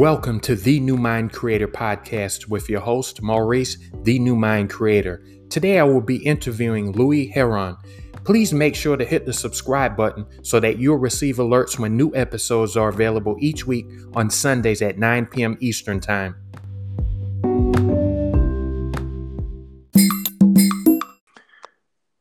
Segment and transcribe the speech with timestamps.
[0.00, 5.22] Welcome to the New Mind Creator podcast with your host, Maurice, the New Mind Creator.
[5.50, 7.76] Today I will be interviewing Louie Herron.
[8.24, 12.14] Please make sure to hit the subscribe button so that you'll receive alerts when new
[12.14, 13.84] episodes are available each week
[14.14, 15.58] on Sundays at 9 p.m.
[15.60, 16.34] Eastern Time.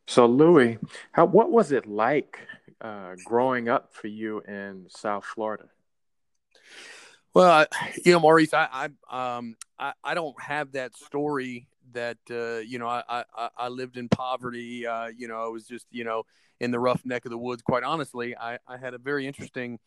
[0.06, 0.80] So, Louie,
[1.14, 2.40] how, what was it like
[2.82, 5.70] uh, growing up for you in South Florida?
[7.34, 7.68] Well,
[8.06, 12.80] you know, Maurice, I, I, um, I, I don't have that story that, uh, you
[12.80, 14.86] know, I, I, I lived in poverty.
[14.88, 16.24] Uh, you know, I was just, you know,
[16.60, 17.62] in the rough neck of the woods.
[17.62, 19.80] Quite honestly, I, I had a very interesting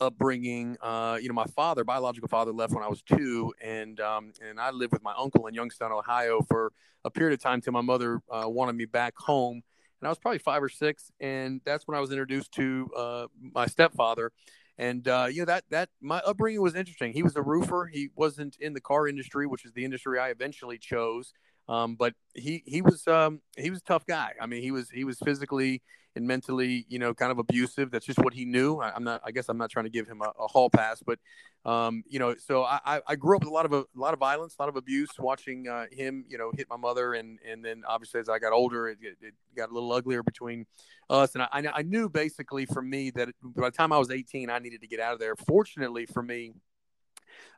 [0.00, 0.76] upbringing.
[0.80, 4.58] Uh, you know, my father, biological father, left when I was two, and um, and
[4.60, 6.72] I lived with my uncle in Youngstown, Ohio, for
[7.04, 9.62] a period of time till my mother uh, wanted me back home.
[10.00, 13.26] And I was probably five or six, and that's when I was introduced to uh,
[13.54, 14.32] my stepfather
[14.78, 17.12] and uh, you know that that my upbringing was interesting.
[17.12, 17.86] He was a roofer.
[17.92, 21.32] He wasn't in the car industry, which is the industry I eventually chose.
[21.68, 24.32] Um, but he he was um, he was a tough guy.
[24.40, 25.82] I mean, he was he was physically
[26.16, 27.90] and mentally, you know, kind of abusive.
[27.90, 28.78] That's just what he knew.
[28.78, 29.20] I, am not.
[29.24, 31.18] I guess I'm not trying to give him a, a hall pass, but
[31.64, 34.20] um, you know, so I, I grew up with a lot of a, lot of
[34.20, 37.64] violence, a lot of abuse, watching uh, him, you know, hit my mother, and and
[37.64, 40.66] then obviously as I got older, it, it got a little uglier between
[41.10, 41.34] us.
[41.34, 44.58] And I, I knew basically for me that by the time I was 18, I
[44.58, 45.34] needed to get out of there.
[45.36, 46.54] Fortunately for me,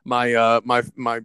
[0.05, 1.21] my uh, my my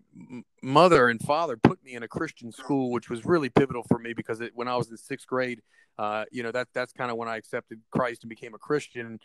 [0.62, 4.12] mother and father put me in a Christian school, which was really pivotal for me
[4.12, 5.60] because it, when I was in sixth grade,
[5.98, 9.20] uh, you know that that's kind of when I accepted Christ and became a Christian.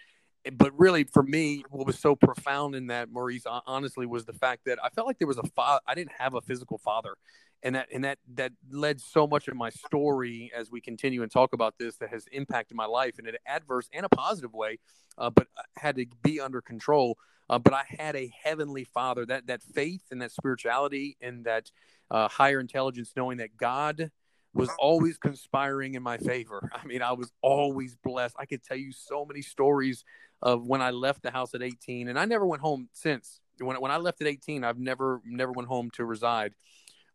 [0.53, 4.61] But really, for me, what was so profound in that, Maurice, honestly, was the fact
[4.66, 5.81] that I felt like there was a father.
[5.85, 7.16] I didn't have a physical father,
[7.63, 11.31] and that and that that led so much of my story as we continue and
[11.31, 14.80] talk about this that has impacted my life in an adverse and a positive way,
[15.17, 17.17] uh, but had to be under control.
[17.50, 19.25] Uh, but I had a heavenly Father.
[19.25, 21.72] That that faith and that spirituality and that
[22.12, 24.12] uh, higher intelligence, knowing that God
[24.53, 26.69] was always conspiring in my favor.
[26.74, 28.35] I mean, I was always blessed.
[28.40, 30.03] I could tell you so many stories
[30.41, 33.41] of when I left the house at 18, and I never went home since.
[33.59, 36.53] When when I left at 18, I've never never went home to reside.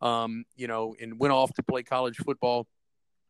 [0.00, 2.66] Um, you know, and went off to play college football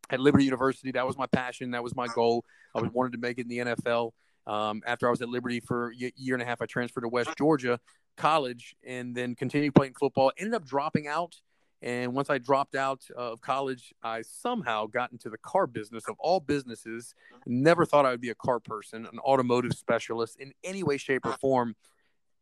[0.09, 0.91] at Liberty University.
[0.91, 1.71] That was my passion.
[1.71, 2.43] That was my goal.
[2.73, 4.11] I was wanted to make it in the NFL.
[4.47, 7.07] Um, after I was at Liberty for a year and a half, I transferred to
[7.07, 7.79] West Georgia
[8.17, 10.31] College and then continued playing football.
[10.37, 11.35] Ended up dropping out.
[11.81, 16.15] And once I dropped out of college, I somehow got into the car business of
[16.19, 17.13] all businesses.
[17.45, 21.25] Never thought I would be a car person, an automotive specialist in any way, shape,
[21.25, 21.75] or form.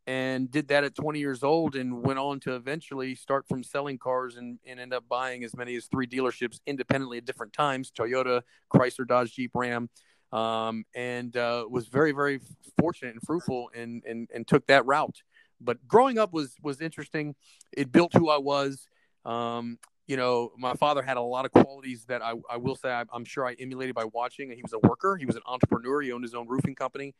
[0.06, 3.98] And did that at 20 years old and went on to eventually start from selling
[3.98, 7.90] cars and, and end up buying as many as three dealerships independently at different times
[7.90, 8.42] Toyota,
[8.72, 9.88] Chrysler, Dodge, Jeep, Ram
[10.34, 12.40] um, and uh, was very, very
[12.78, 15.22] fortunate and fruitful and, and, and took that route.
[15.60, 17.36] But growing up was, was interesting.
[17.72, 18.88] It built who I was.
[19.24, 19.78] Um,
[20.08, 23.04] you know, my father had a lot of qualities that I, I will say I,
[23.14, 24.50] am sure I emulated by watching.
[24.50, 25.16] He was a worker.
[25.16, 26.02] He was an entrepreneur.
[26.02, 27.14] He owned his own roofing company.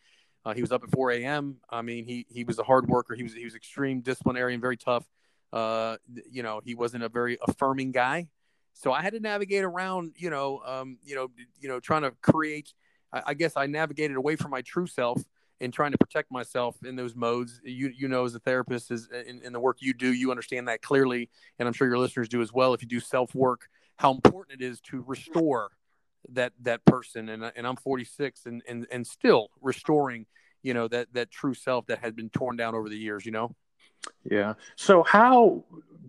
[0.45, 1.57] Uh, he was up at 4 a.m.
[1.71, 3.15] I mean, he he was a hard worker.
[3.15, 5.07] He was he was extreme disciplinarian, very tough.
[5.55, 5.97] Uh,
[6.31, 8.27] you know, he wasn't a very affirming guy.
[8.75, 12.11] So I had to navigate around, you know, um, you know, you know, trying to
[12.21, 12.75] create
[13.15, 15.23] I, I guess I navigated away from my true self
[15.61, 17.61] and trying to protect myself in those modes.
[17.65, 20.69] You you know, as a therapist, is in, in, the work you do, you understand
[20.69, 22.75] that clearly, and I'm sure your listeners do as well.
[22.75, 25.71] If you do self work, how important it is to restore
[26.31, 27.29] that that person.
[27.29, 30.27] And and I'm 46 and and and still restoring,
[30.63, 33.25] you know, that that true self that had been torn down over the years.
[33.25, 33.55] You know.
[34.29, 34.55] Yeah.
[34.77, 35.65] So how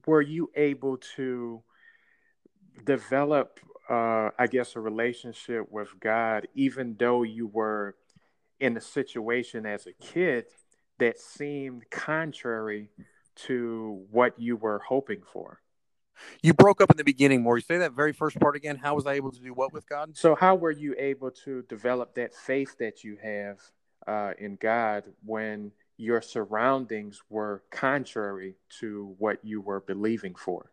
[0.05, 1.61] were you able to
[2.85, 3.59] develop
[3.89, 7.95] uh, I guess, a relationship with God, even though you were
[8.59, 10.45] in a situation as a kid
[10.99, 12.89] that seemed contrary
[13.35, 15.59] to what you were hoping for.
[16.41, 17.57] You broke up in the beginning, More.
[17.57, 18.77] You Say that very first part again.
[18.77, 20.15] How was I able to do what with God?
[20.15, 23.59] So, how were you able to develop that faith that you have
[24.07, 30.71] uh, in God when your surroundings were contrary to what you were believing for?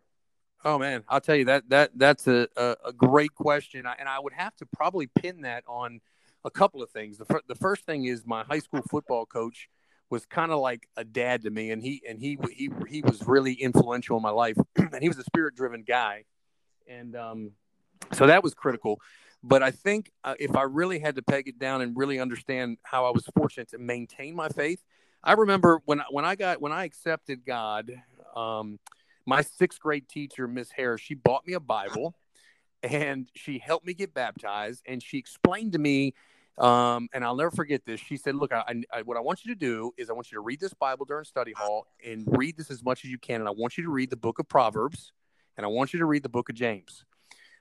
[0.65, 4.33] Oh man, I'll tell you that that that's a a, great question, and I would
[4.33, 5.99] have to probably pin that on
[6.45, 7.17] a couple of things.
[7.17, 9.69] The fir- the first thing is my high school football coach
[10.09, 13.27] was kind of like a dad to me, and he and he he he was
[13.27, 16.23] really influential in my life, and he was a spirit driven guy,
[16.87, 17.51] and um,
[18.13, 18.99] so that was critical.
[19.43, 22.77] But I think uh, if I really had to peg it down and really understand
[22.83, 24.81] how I was fortunate to maintain my faith,
[25.21, 27.91] I remember when when I got when I accepted God.
[28.33, 28.79] Um,
[29.25, 32.15] my sixth grade teacher, Miss Harris, she bought me a Bible
[32.81, 34.81] and she helped me get baptized.
[34.85, 36.13] And she explained to me
[36.57, 37.99] Um, and I'll never forget this.
[37.99, 40.35] She said, "Look, I, I, what I want you to do is I want you
[40.37, 43.41] to read this Bible during study hall and read this as much as you can.
[43.41, 45.13] And I want you to read the book of Proverbs,
[45.57, 47.05] and I want you to read the book of James.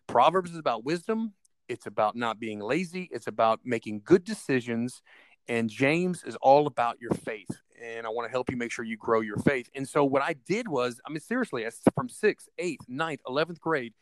[0.06, 1.32] Proverbs is about wisdom.
[1.68, 3.08] It's about not being lazy.
[3.10, 5.00] It's about making good decisions.
[5.48, 7.48] And James is all about your faith.
[7.82, 9.68] And I want to help you make sure you grow your faith.
[9.74, 13.94] And so what I did was, I mean, seriously, from sixth, eighth, ninth, eleventh grade,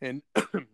[0.00, 0.66] and don't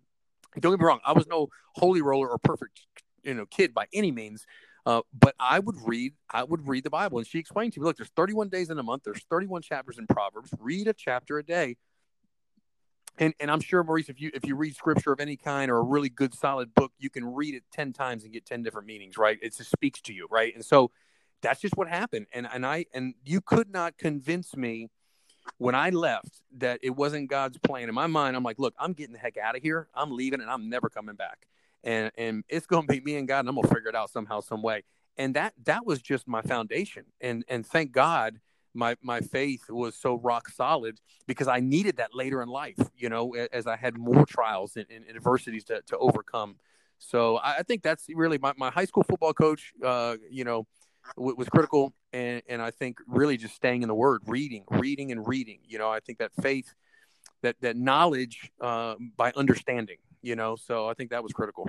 [0.61, 2.81] get me wrong, I was no holy roller or perfect
[3.27, 4.47] you know kid by any means.
[4.87, 7.87] Uh, but I would read, I would read the Bible, and she explained to me,
[7.87, 10.55] look, there's 31 days in a month, there's 31 chapters in Proverbs.
[10.61, 11.77] Read a chapter a day,
[13.19, 15.79] and and I'm sure Maurice, if you if you read scripture of any kind or
[15.79, 18.87] a really good solid book, you can read it 10 times and get 10 different
[18.87, 19.39] meanings, right?
[19.43, 20.55] It just speaks to you, right?
[20.55, 20.93] And so
[21.47, 22.27] that's just what happened.
[22.33, 24.89] And and I and you could not convince me
[25.59, 27.89] when I left that it wasn't God's plan.
[27.89, 29.89] In my mind, I'm like, look, I'm getting the heck out of here.
[29.95, 31.47] I'm leaving and I'm never coming back
[31.87, 34.41] and and it's to be me and God, and I'm to figure it out somehow,
[34.41, 34.83] some way.
[35.17, 37.05] And that that was just my foundation.
[37.21, 38.41] And and thank God,
[38.75, 42.79] my my faith was so rock solid because I needed that later in life.
[42.97, 46.57] You know, as I had more trials and, and adversities to to overcome.
[46.99, 49.73] So I, I think that's really my, my high school football coach.
[49.83, 50.67] Uh, you know,
[51.17, 55.13] w- was critical, and and I think really just staying in the Word, reading, reading,
[55.13, 55.61] and reading.
[55.67, 56.75] You know, I think that faith,
[57.43, 61.69] that that knowledge uh, by understanding you know so i think that was critical.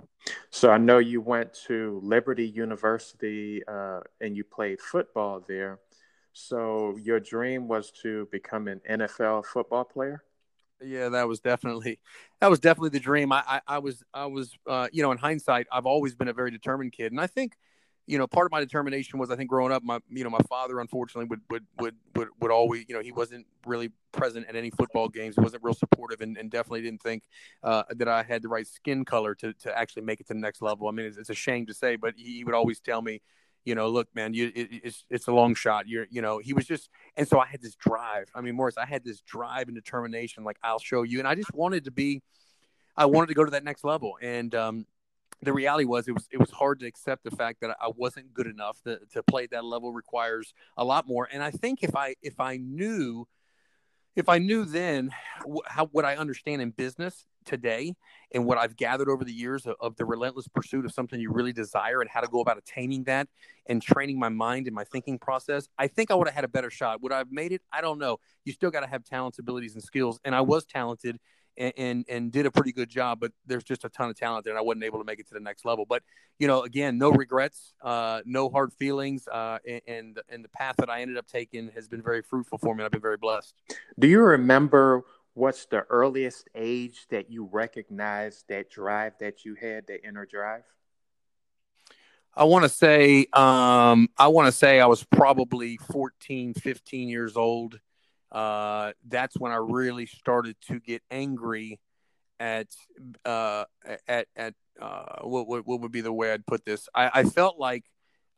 [0.49, 5.79] So i know you went to liberty university uh, and you played football there.
[6.33, 10.23] So your dream was to become an nfl football player?
[10.81, 11.99] Yeah that was definitely
[12.39, 13.31] that was definitely the dream.
[13.31, 16.33] I i, I was i was uh, you know in hindsight i've always been a
[16.33, 17.11] very determined kid.
[17.11, 17.53] And i think
[18.07, 20.39] you know, part of my determination was I think growing up, my you know, my
[20.49, 24.55] father unfortunately would would would would, would always you know he wasn't really present at
[24.55, 25.35] any football games.
[25.35, 27.23] He wasn't real supportive and, and definitely didn't think
[27.63, 30.39] uh, that I had the right skin color to to actually make it to the
[30.39, 30.87] next level.
[30.87, 33.21] I mean, it's, it's a shame to say, but he, would always tell me,
[33.65, 35.89] you know, look, man, you it, it's it's a long shot.
[35.89, 38.29] You're you know, he was just, and so I had this drive.
[38.33, 40.45] I mean, Maurice, I had this drive and determination.
[40.45, 42.21] Like I'll show you, and I just wanted to be.
[42.95, 44.85] I wanted to go to that next level, and um,
[45.41, 48.33] the reality was it was it was hard to accept the fact that I wasn't
[48.33, 51.27] good enough to, to play at that level requires a lot more.
[51.31, 53.27] And I think if I if I knew
[54.15, 55.11] if I knew then
[55.67, 57.95] how what I understand in business today
[58.33, 61.31] and what I've gathered over the years of, of, the relentless pursuit of something you
[61.31, 63.29] really desire and how to go about attaining that
[63.67, 66.49] and training my mind and my thinking process, I think I would have had a
[66.49, 67.01] better shot.
[67.01, 67.61] Would I have made it?
[67.71, 68.17] I don't know.
[68.43, 70.19] You still got to have talents, abilities, and skills.
[70.25, 71.19] And I was talented
[71.57, 73.19] and, and, and did a pretty good job.
[73.19, 75.27] But there's just a ton of talent there, and I wasn't able to make it
[75.27, 75.85] to the next level.
[75.85, 76.03] But
[76.39, 80.89] you know, again, no regrets, uh, no hard feelings, uh, and and the path that
[80.89, 82.83] I ended up taking has been very fruitful for me.
[82.83, 83.53] I've been very blessed.
[83.99, 89.87] Do you remember what's the earliest age that you recognized that drive that you had,
[89.87, 90.63] that inner drive?
[92.35, 97.35] I want to say, um, I want to say I was probably 14, 15 years
[97.35, 97.79] old
[98.37, 101.79] uh, that's when I really started to get angry
[102.39, 102.67] at
[103.25, 103.65] uh,
[104.07, 106.87] at at uh, what, what, what would be the way I'd put this?
[106.93, 107.85] I, I felt like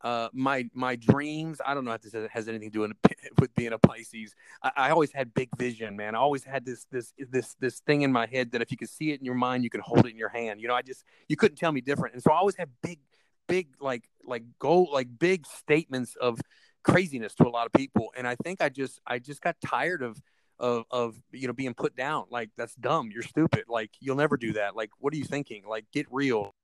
[0.00, 1.60] uh, my my dreams.
[1.66, 2.92] I don't know if this has anything to do
[3.38, 4.34] with being a Pisces.
[4.62, 6.14] I, I, always had big vision, man.
[6.14, 8.88] I always had this this this this thing in my head that if you could
[8.88, 10.62] see it in your mind, you could hold it in your hand.
[10.62, 12.14] You know, I just you couldn't tell me different.
[12.14, 13.00] And so I always had big
[13.48, 16.40] big like like goal like big statements of
[16.82, 18.12] craziness to a lot of people.
[18.16, 20.20] And I think I just I just got tired of
[20.58, 22.26] of of you know being put down.
[22.30, 23.10] Like that's dumb.
[23.12, 23.64] You're stupid.
[23.68, 24.76] Like you'll never do that.
[24.76, 25.64] Like what are you thinking?
[25.66, 26.54] Like get real.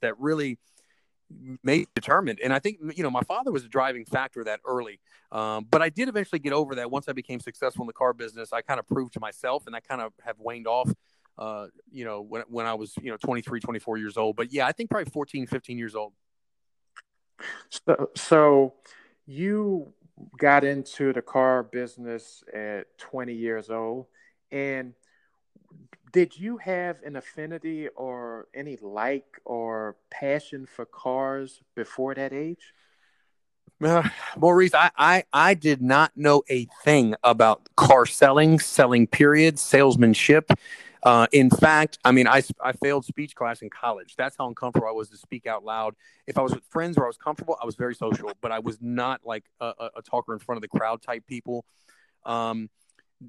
[0.00, 0.58] That really
[1.62, 4.98] made determined and i think you know my father was a driving factor that early
[5.30, 8.14] um, but i did eventually get over that once i became successful in the car
[8.14, 10.90] business i kind of proved to myself and i kind of have waned off
[11.38, 14.36] uh, you know, when, when I was, you know, 23, 24 years old.
[14.36, 16.12] But yeah, I think probably 14, 15 years old.
[17.70, 18.74] So, so
[19.26, 19.92] you
[20.36, 24.06] got into the car business at 20 years old.
[24.50, 24.94] And
[26.12, 32.72] did you have an affinity or any like or passion for cars before that age?
[33.80, 39.56] Uh, Maurice, I, I I did not know a thing about car selling, selling period,
[39.56, 40.50] salesmanship.
[41.02, 44.14] Uh, in fact, I mean, I, I failed speech class in college.
[44.16, 45.94] That's how uncomfortable I was to speak out loud.
[46.26, 48.58] If I was with friends where I was comfortable, I was very social, but I
[48.58, 51.64] was not like a, a talker in front of the crowd type people.
[52.24, 52.68] Um,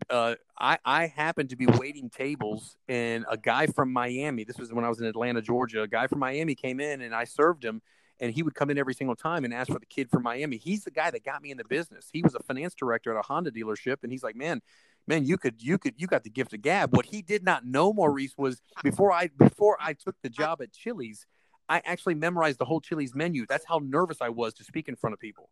[0.09, 4.71] uh, I, I happened to be waiting tables, and a guy from Miami, this was
[4.71, 7.63] when I was in Atlanta, Georgia, a guy from Miami came in, and I served
[7.63, 7.81] him.
[8.21, 10.57] And he would come in every single time and ask for the kid from Miami.
[10.57, 12.09] He's the guy that got me in the business.
[12.11, 14.61] He was a finance director at a Honda dealership, and he's like, "Man,
[15.09, 16.95] man, you could, you could, you got the gift of gab.
[16.95, 20.71] What he did not know, Maurice, was before I, before I took the job at
[20.71, 21.25] Chili's,
[21.67, 23.45] I actually memorized the whole Chili's menu.
[23.49, 25.49] That's how nervous I was to speak in front of people.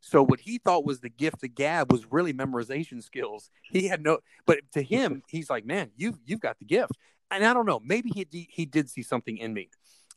[0.00, 3.50] So what he thought was the gift of gab was really memorization skills.
[3.62, 6.92] He had no, but to him, he's like, man, you've you've got the gift.
[7.30, 9.70] And I don't know, maybe he he did see something in me.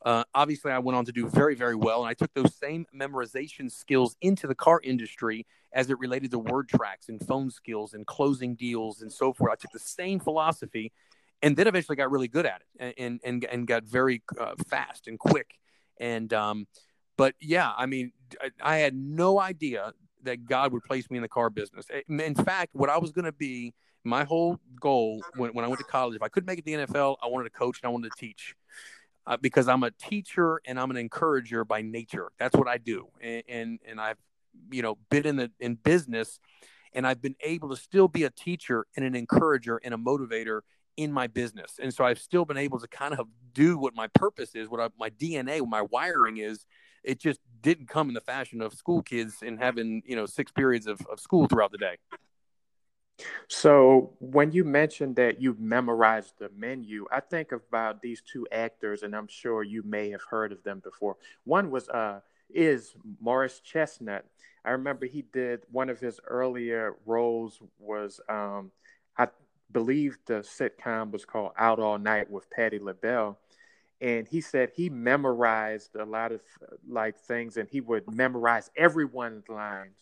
[0.05, 2.85] Uh, obviously, I went on to do very, very well, and I took those same
[2.95, 7.93] memorization skills into the car industry as it related to word tracks and phone skills
[7.93, 9.51] and closing deals and so forth.
[9.51, 10.91] I took the same philosophy,
[11.41, 15.07] and then eventually got really good at it, and and and got very uh, fast
[15.07, 15.59] and quick.
[15.99, 16.67] And um,
[17.17, 21.21] but yeah, I mean, I, I had no idea that God would place me in
[21.21, 21.87] the car business.
[22.07, 23.73] In fact, what I was going to be,
[24.03, 26.77] my whole goal when, when I went to college, if I couldn't make it to
[26.77, 28.55] the NFL, I wanted to coach and I wanted to teach
[29.27, 32.31] uh, because I'm a teacher and I'm an encourager by nature.
[32.39, 34.17] That's what I do, and, and and I've
[34.71, 36.39] you know been in the in business,
[36.93, 40.61] and I've been able to still be a teacher and an encourager and a motivator
[40.95, 44.07] in my business, and so I've still been able to kind of do what my
[44.07, 46.65] purpose is, what I, my DNA, what my wiring is.
[47.03, 50.51] It just didn't come in the fashion of school kids and having you know six
[50.53, 51.97] periods of, of school throughout the day.
[53.47, 59.03] So when you mentioned that you memorized the menu, I think about these two actors,
[59.03, 61.17] and I'm sure you may have heard of them before.
[61.43, 64.25] One was uh is Morris Chestnut.
[64.63, 68.71] I remember he did one of his earlier roles was um
[69.17, 69.27] I
[69.71, 73.37] believe the sitcom was called Out All Night with Patti LaBelle.
[73.99, 76.41] And he said he memorized a lot of
[76.87, 79.95] like things and he would memorize everyone's lines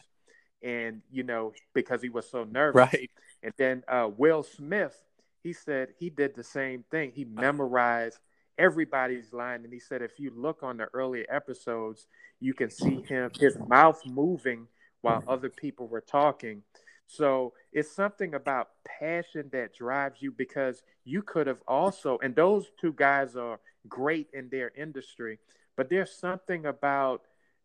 [0.66, 2.76] and you know because he was so nervous.
[2.94, 3.12] Right.
[3.44, 5.00] And then uh, Will Smith,
[5.44, 7.12] he said he did the same thing.
[7.14, 8.18] He memorized
[8.58, 12.08] everybody's line, and he said if you look on the early episodes,
[12.42, 14.68] you can see him his mouth moving
[15.02, 16.64] while other people were talking.
[17.08, 22.72] So it's something about passion that drives you because you could have also, and those
[22.82, 25.38] two guys are great in their industry,
[25.78, 27.22] but there's something about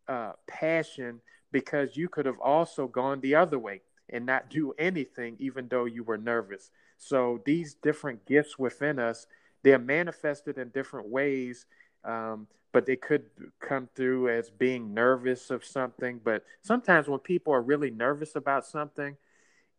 [0.07, 5.35] uh, passion because you could have also gone the other way and not do anything,
[5.39, 6.71] even though you were nervous.
[6.97, 9.27] So these different gifts within us,
[9.63, 11.65] they're manifested in different ways,
[12.03, 13.25] um, but they could
[13.59, 16.19] come through as being nervous of something.
[16.23, 19.17] But sometimes when people are really nervous about something,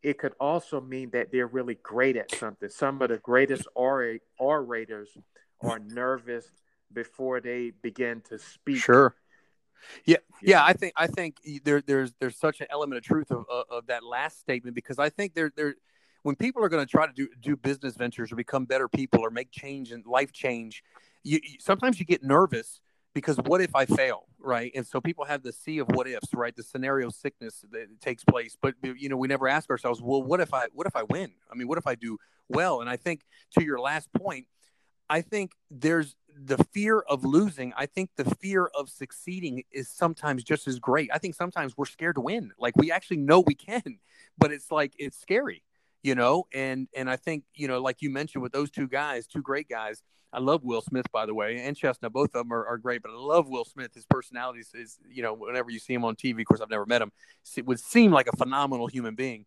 [0.03, 2.69] it could also mean that they're really great at something.
[2.69, 5.09] Some of the greatest orators
[5.61, 6.51] are nervous
[6.93, 8.79] before they begin to speak.
[8.79, 9.15] Sure.
[10.07, 13.45] Yeah, yeah, I think I think there there's there's such an element of truth of,
[13.51, 15.75] of, of that last statement because I think there there
[16.23, 19.21] when people are going to try to do do business ventures or become better people
[19.21, 20.83] or make change and life change,
[21.23, 22.81] you, you, sometimes you get nervous
[23.15, 24.73] because what if I fail, right?
[24.75, 26.55] And so people have the sea of what ifs, right?
[26.57, 30.41] The scenario sickness that takes place, but you know we never ask ourselves, well, what
[30.41, 31.33] if I what if I win?
[31.51, 32.81] I mean, what if I do well?
[32.81, 33.23] And I think
[33.59, 34.47] to your last point,
[35.09, 37.73] I think there's the fear of losing.
[37.77, 41.11] I think the fear of succeeding is sometimes just as great.
[41.13, 42.53] I think sometimes we're scared to win.
[42.59, 43.99] Like we actually know we can,
[44.39, 45.63] but it's like it's scary,
[46.03, 46.47] you know.
[46.53, 49.69] And and I think you know, like you mentioned with those two guys, two great
[49.69, 50.03] guys.
[50.35, 52.15] I love Will Smith, by the way, and Chestnut.
[52.15, 53.93] Both of them are, are great, but I love Will Smith.
[53.95, 56.87] His personality is, you know, whenever you see him on TV, of course, I've never
[56.87, 57.13] met him,
[57.55, 59.45] it would seem like a phenomenal human being.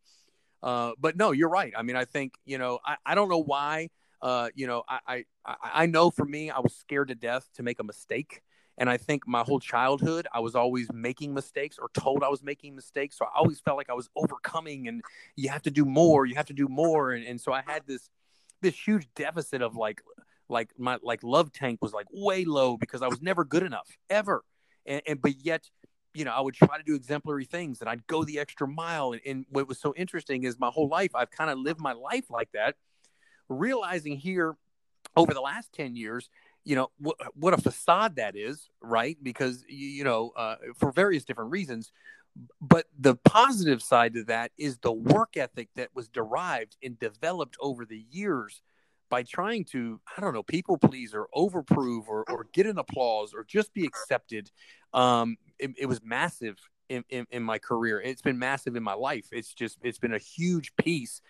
[0.61, 1.73] Uh, but no, you're right.
[1.75, 3.89] I mean, I think, you know, I, I don't know why
[4.25, 7.63] uh, you know, I, I I know for me, I was scared to death to
[7.63, 8.41] make a mistake.
[8.79, 12.41] And I think my whole childhood, I was always making mistakes or told I was
[12.41, 13.19] making mistakes.
[13.19, 15.03] So I always felt like I was overcoming and
[15.35, 17.11] you have to do more, you have to do more.
[17.11, 18.09] And, and so I had this
[18.63, 20.01] this huge deficit of like
[20.49, 23.95] like my like love tank was like way low because I was never good enough
[24.09, 24.43] ever.
[24.87, 25.69] And, and but yet,
[26.15, 29.11] you know, I would try to do exemplary things and I'd go the extra mile.
[29.11, 31.93] And, and what was so interesting is my whole life I've kind of lived my
[31.93, 32.75] life like that
[33.49, 34.55] realizing here
[35.15, 36.29] over the last 10 years
[36.65, 39.17] you know what, what a facade that is right?
[39.21, 41.91] Because you know uh, for various different reasons.
[42.59, 47.55] But the positive side to that is the work ethic that was derived and developed
[47.61, 48.61] over the years
[49.09, 53.33] by trying to i don't know people please or overprove or, or get an applause
[53.33, 54.51] or just be accepted.
[54.93, 56.57] Um, it, it was massive
[56.89, 58.01] in, in, in, my career.
[58.01, 59.27] It's been massive in my life.
[59.31, 61.21] It's just it's been a huge piece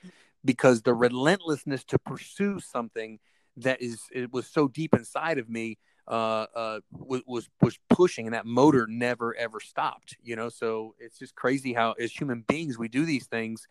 [0.46, 3.20] because the relentlessness to pursue something
[3.58, 8.36] that is it was so deep inside of me uh, uh, was was pushing, and
[8.36, 10.16] that motor never ever stopped.
[10.22, 13.68] You know, so it's just crazy how as human beings we do these things,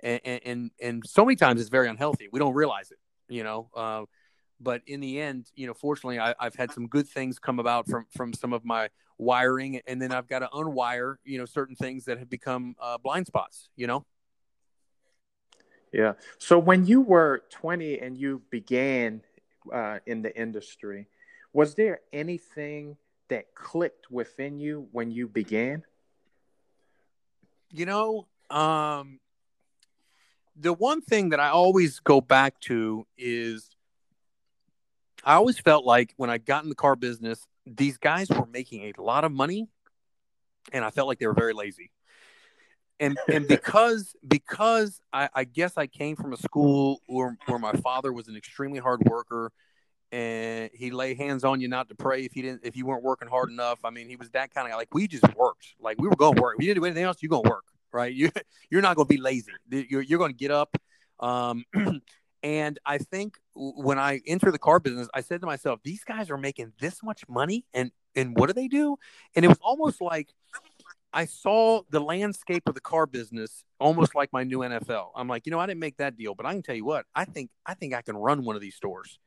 [0.00, 2.28] and and and so many times it's very unhealthy.
[2.30, 2.98] We don't realize it.
[3.28, 3.70] You know.
[3.74, 4.04] Uh,
[4.60, 7.88] but in the end, you know, fortunately, I, have had some good things come about
[7.88, 11.74] from from some of my wiring, and then I've got to unwire, you know, certain
[11.74, 13.68] things that have become uh, blind spots.
[13.74, 14.06] You know.
[15.94, 16.14] Yeah.
[16.38, 19.22] So when you were 20 and you began
[19.72, 21.06] uh, in the industry,
[21.52, 22.96] was there anything
[23.28, 25.84] that clicked within you when you began?
[27.70, 29.20] You know, um,
[30.56, 33.70] the one thing that I always go back to is
[35.22, 38.82] I always felt like when I got in the car business, these guys were making
[38.82, 39.68] a lot of money,
[40.72, 41.92] and I felt like they were very lazy.
[43.00, 47.72] And and because because I, I guess I came from a school where where my
[47.72, 49.52] father was an extremely hard worker,
[50.12, 53.02] and he lay hands on you not to pray if you didn't if you weren't
[53.02, 53.80] working hard enough.
[53.84, 54.76] I mean, he was that kind of guy.
[54.76, 55.74] Like we just worked.
[55.80, 56.56] Like we were going to work.
[56.58, 57.18] We didn't do anything else.
[57.20, 58.12] You're going to work, right?
[58.12, 58.30] You
[58.70, 59.52] you're not going to be lazy.
[59.70, 60.76] You're you're going to get up.
[61.20, 61.64] Um,
[62.42, 66.30] and I think when I entered the car business, I said to myself, these guys
[66.30, 68.96] are making this much money, and and what do they do?
[69.34, 70.28] And it was almost like
[71.14, 75.10] I saw the landscape of the car business almost like my new NFL.
[75.14, 77.06] I'm like, you know, I didn't make that deal, but I can tell you what,
[77.14, 79.20] I think I think I can run one of these stores.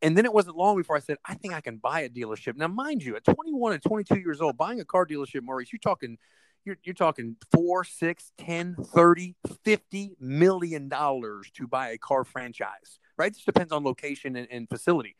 [0.00, 2.56] And then it wasn't long before I said, I think I can buy a dealership.
[2.56, 5.78] Now, mind you, at 21 and 22 years old, buying a car dealership, Maurice, you're
[5.80, 6.18] talking,
[6.64, 13.00] you're, you're talking four, six, 10, 30, 50 million dollars to buy a car franchise,
[13.16, 13.32] right?
[13.32, 15.16] This depends on location and, and facility.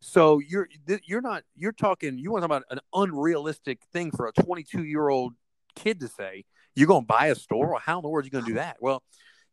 [0.00, 0.68] So you're,
[1.04, 4.84] you're not, you're talking, you want to talk about an unrealistic thing for a 22
[4.84, 5.32] year old
[5.76, 7.68] kid to say, you're going to buy a store?
[7.68, 8.76] Well, how in the world are you going to do that?
[8.80, 9.02] Well,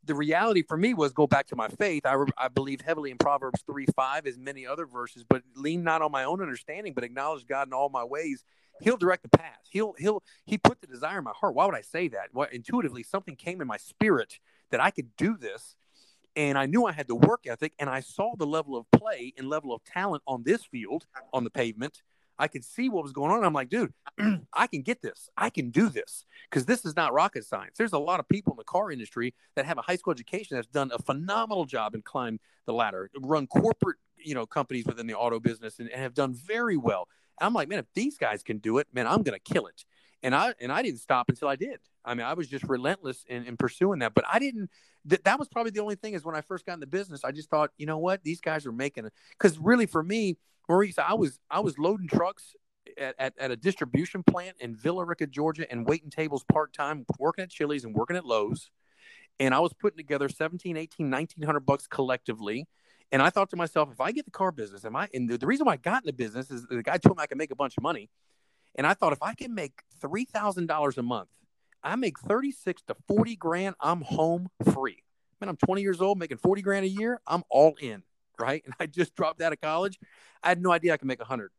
[0.06, 2.06] the reality for me was go back to my faith.
[2.06, 6.02] I, I believe heavily in Proverbs 3 5, as many other verses, but lean not
[6.02, 8.44] on my own understanding, but acknowledge God in all my ways.
[8.82, 9.60] He'll direct the path.
[9.70, 11.56] He'll, he'll, he put the desire in my heart.
[11.56, 12.30] Why would I say that?
[12.34, 14.40] Well, intuitively, something came in my spirit
[14.72, 15.76] that I could do this.
[16.36, 19.34] And I knew I had the work ethic, and I saw the level of play
[19.38, 22.02] and level of talent on this field, on the pavement,
[22.38, 23.44] I could see what was going on.
[23.44, 23.94] I'm like, dude,
[24.54, 25.30] I can get this.
[25.38, 27.78] I can do this because this is not rocket science.
[27.78, 30.56] There's a lot of people in the car industry that have a high school education
[30.56, 35.08] that's done a phenomenal job and climbed the ladder, run corporate, you know, companies within
[35.08, 37.08] the auto business and, and have done very well.
[37.40, 39.86] And I'm like, man, if these guys can do it, man, I'm gonna kill it.
[40.22, 41.80] And I and I didn't stop until I did.
[42.06, 44.14] I mean, I was just relentless in, in pursuing that.
[44.14, 44.70] But I didn't.
[45.08, 47.24] Th- that was probably the only thing is when I first got in the business,
[47.24, 49.14] I just thought, you know what, these guys are making it.
[49.32, 52.56] Because really, for me, Maurice, I was I was loading trucks
[52.98, 57.06] at, at, at, a distribution plant in Villa Rica, Georgia, and waiting tables part time,
[57.20, 58.70] working at Chili's and working at Lowe's.
[59.40, 62.68] And I was putting together 17, 18, 1900 bucks collectively.
[63.12, 65.08] And I thought to myself, if I get the car business, am I?
[65.14, 67.24] And the, the reason why I got in the business is the guy told me
[67.24, 68.10] I could make a bunch of money.
[68.76, 71.30] And I thought if I can make $3,000 a month,
[71.84, 75.04] I make 36 to 40 grand, I'm home free.
[75.40, 77.20] Man, I'm 20 years old, making 40 grand a year.
[77.28, 78.04] I'm all in
[78.40, 78.64] right?
[78.66, 80.00] And I just dropped out of college.
[80.42, 81.52] I had no idea I could make 100,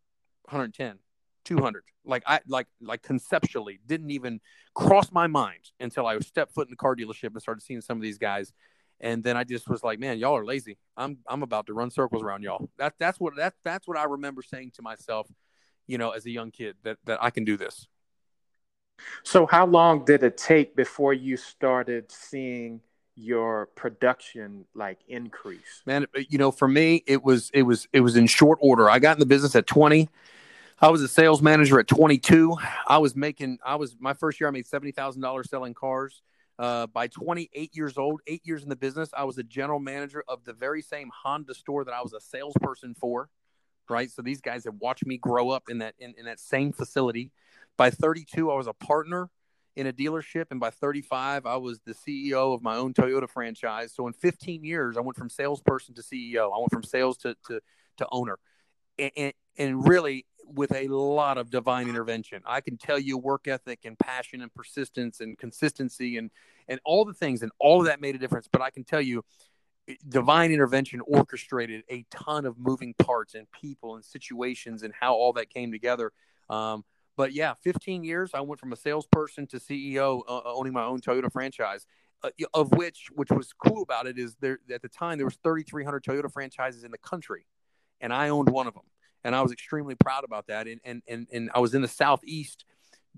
[0.44, 0.98] 110,
[1.44, 1.84] 200.
[2.04, 4.40] Like I like like conceptually didn't even
[4.74, 7.96] cross my mind until I stepped foot in the car dealership and started seeing some
[7.96, 8.52] of these guys.
[9.00, 10.78] And then I just was like, man, y'all are lazy.
[10.96, 12.68] I'm I'm about to run circles around y'all.
[12.78, 15.28] That that's what that that's what I remember saying to myself,
[15.87, 17.87] you know, as a young kid that that I can do this.
[19.24, 22.80] So how long did it take before you started seeing
[23.16, 25.83] your production like increase?
[25.87, 28.90] Man, you know, for me, it was it was it was in short order.
[28.90, 30.09] I got in the business at 20.
[30.81, 32.57] I was a sales manager at 22.
[32.87, 36.22] I was making I was my first year I made $70,000 selling cars.
[36.57, 40.22] Uh, by 28 years old, eight years in the business, I was a general manager
[40.29, 43.29] of the very same Honda store that I was a salesperson for.
[43.88, 46.72] Right, so these guys have watched me grow up in that in, in that same
[46.72, 47.33] facility.
[47.77, 49.29] By 32, I was a partner
[49.76, 53.92] in a dealership, and by 35, I was the CEO of my own Toyota franchise.
[53.94, 56.54] So in 15 years, I went from salesperson to CEO.
[56.54, 57.60] I went from sales to to,
[57.98, 58.38] to owner,
[58.98, 62.42] and, and, and really with a lot of divine intervention.
[62.44, 66.30] I can tell you work ethic and passion and persistence and consistency and
[66.68, 68.48] and all the things, and all of that made a difference.
[68.50, 69.24] But I can tell you
[70.08, 75.32] divine intervention orchestrated a ton of moving parts and people and situations and how all
[75.34, 76.12] that came together.
[76.48, 76.84] Um,
[77.16, 81.00] but yeah, 15 years, I went from a salesperson to CEO, uh, owning my own
[81.00, 81.87] Toyota franchise.
[82.22, 85.37] Uh, of which, which was cool about it, is there at the time there was
[85.42, 87.44] 3,300 Toyota franchises in the country,
[88.00, 88.85] and I owned one of them,
[89.24, 90.66] and I was extremely proud about that.
[90.66, 92.64] And and and, and I was in the Southeast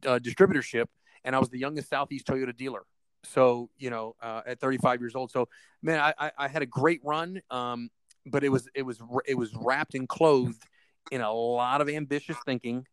[0.04, 0.87] uh, distributorship,
[1.22, 2.82] and I was the youngest Southeast Toyota dealer.
[3.22, 5.48] So you know, uh, at 35 years old, so
[5.82, 7.90] man, I, I had a great run, um,
[8.24, 10.64] but it was it was it was wrapped and clothed
[11.12, 12.87] in a lot of ambitious thinking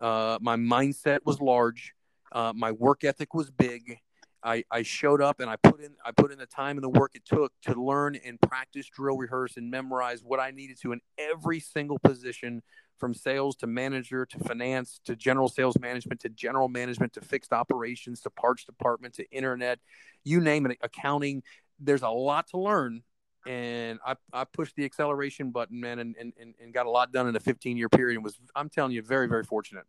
[0.00, 1.94] uh, my mindset was large.
[2.32, 3.98] Uh, my work ethic was big.
[4.42, 6.88] I, I showed up and I put in I put in the time and the
[6.88, 10.92] work it took to learn and practice, drill, rehearse, and memorize what I needed to
[10.92, 12.62] in every single position,
[12.98, 17.52] from sales to manager to finance to general sales management to general management to fixed
[17.52, 19.78] operations to parts department to internet,
[20.24, 21.42] you name it, accounting,
[21.78, 23.02] there's a lot to learn.
[23.46, 27.28] And I, I pushed the acceleration button, man, and, and, and got a lot done
[27.28, 28.16] in a 15 year period.
[28.16, 29.84] And was I'm telling you, very very fortunate.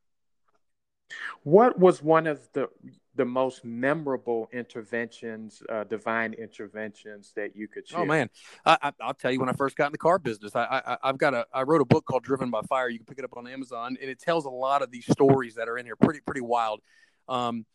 [1.43, 2.69] What was one of the
[3.15, 7.99] the most memorable interventions, uh, divine interventions that you could oh, share?
[8.01, 8.29] Oh man,
[8.65, 11.17] I, will tell you when I first got in the car business, I, I have
[11.17, 12.89] got a I wrote a book called Driven by Fire.
[12.89, 15.55] You can pick it up on Amazon, and it tells a lot of these stories
[15.55, 16.81] that are in here, pretty pretty wild.
[17.27, 17.65] Um,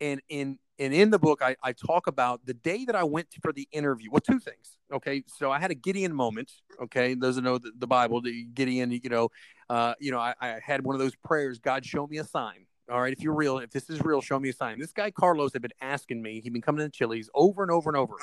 [0.00, 3.28] and in and in the book, I, I talk about the day that I went
[3.42, 4.10] for the interview.
[4.10, 4.78] Well, two things.
[4.92, 6.52] Okay, so I had a Gideon moment.
[6.82, 9.28] Okay, those who know the, the Bible, the Gideon, you know,
[9.68, 11.58] uh, you know, I, I had one of those prayers.
[11.58, 14.38] God, show me a sign all right, if you're real, if this is real, show
[14.38, 14.78] me a sign.
[14.78, 16.40] This guy Carlos had been asking me.
[16.40, 18.14] He'd been coming to Chili's over and over and over,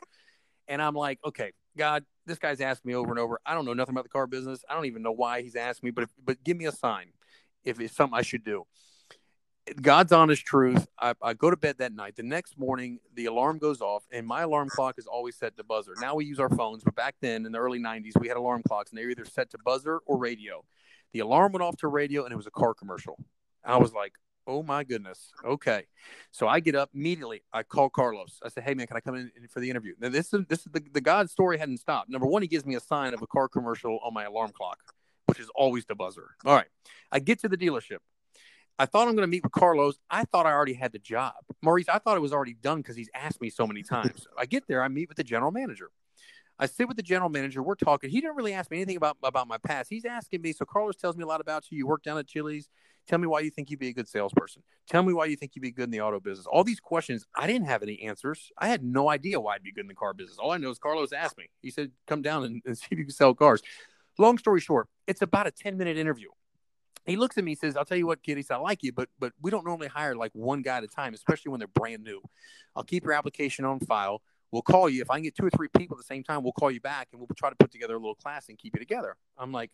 [0.68, 3.40] and I'm like, okay, God, this guy's asked me over and over.
[3.46, 4.64] I don't know nothing about the car business.
[4.68, 7.08] I don't even know why he's asked me, but if, but give me a sign
[7.64, 8.66] if it's something I should do.
[9.82, 10.88] God's honest truth.
[11.00, 12.16] I, I, go to bed that night.
[12.16, 15.64] The next morning, the alarm goes off, and my alarm clock is always set to
[15.64, 15.94] buzzer.
[16.00, 18.62] Now we use our phones, but back then in the early 90s, we had alarm
[18.68, 20.64] clocks, and they were either set to buzzer or radio.
[21.14, 23.18] The alarm went off to radio, and it was a car commercial.
[23.64, 24.14] I was like,
[24.48, 25.32] Oh my goodness.
[25.44, 25.86] Okay.
[26.32, 27.42] So I get up immediately.
[27.52, 28.40] I call Carlos.
[28.44, 29.94] I say, Hey man, can I come in for the interview?
[30.00, 32.10] Now this is this is the, the God story hadn't stopped.
[32.10, 34.78] Number one, he gives me a sign of a car commercial on my alarm clock,
[35.26, 36.36] which is always the buzzer.
[36.46, 36.68] All right.
[37.12, 38.00] I get to the dealership.
[38.78, 39.98] I thought I'm going to meet with Carlos.
[40.10, 41.34] I thought I already had the job.
[41.62, 44.28] Maurice, I thought it was already done because he's asked me so many times.
[44.38, 45.92] I get there, I meet with the general manager.
[46.58, 47.62] I sit with the general manager.
[47.62, 48.10] We're talking.
[48.10, 49.90] He didn't really ask me anything about about my past.
[49.90, 50.54] He's asking me.
[50.54, 51.78] So Carlos tells me a lot about you.
[51.78, 52.70] You work down at Chili's.
[53.08, 54.64] Tell me why you think you'd be a good salesperson.
[54.90, 56.48] Tell me why you think you'd be good in the auto business.
[56.48, 58.52] All these questions, I didn't have any answers.
[58.58, 60.38] I had no idea why I'd be good in the car business.
[60.40, 61.50] All I know is Carlos asked me.
[61.62, 63.62] He said, "Come down and, and see if you can sell cars."
[64.18, 66.30] Long story short, it's about a ten minute interview.
[67.06, 68.38] He looks at me and says, "I'll tell you what, kid.
[68.38, 70.84] He said, I like you, but but we don't normally hire like one guy at
[70.84, 72.22] a time, especially when they're brand new.
[72.76, 75.02] I'll keep your application on file." We'll call you.
[75.02, 76.80] If I can get two or three people at the same time, we'll call you
[76.80, 79.18] back and we'll try to put together a little class and keep you together.
[79.38, 79.70] I'm like,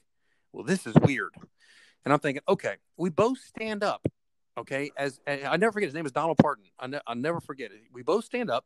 [0.54, 1.36] well, this is weird.
[2.04, 4.08] And I'm thinking, okay, we both stand up.
[4.58, 4.90] Okay.
[4.98, 6.66] As, I never forget, his name is Donald Parton.
[6.80, 7.82] I ne- I'll never forget it.
[7.94, 8.66] We both stand up.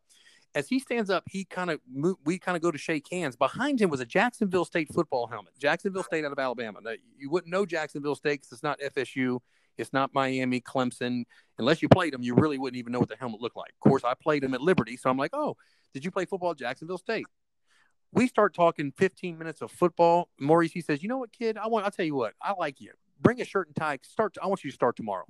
[0.56, 1.80] As he stands up, he kind of
[2.24, 3.36] we kind of go to shake hands.
[3.36, 5.54] Behind him was a Jacksonville State football helmet.
[5.60, 6.80] Jacksonville State out of Alabama.
[6.82, 9.39] Now, you wouldn't know Jacksonville State because it's not FSU.
[9.78, 11.26] It's not Miami, Clemson.
[11.60, 13.74] Unless you played them, you really wouldn't even know what the helmet looked like.
[13.74, 15.58] Of course, I played them at Liberty, so I'm like, oh,
[15.94, 17.26] did you play football at Jacksonville State?
[18.13, 20.30] We start talking 15 minutes of football.
[20.39, 21.58] Maurice, he says, you know what, kid?
[21.58, 21.84] I want.
[21.84, 22.34] I'll tell you what.
[22.41, 24.00] I like you bring a shirt and tie.
[24.04, 24.38] Start.
[24.41, 25.26] I want you to start tomorrow.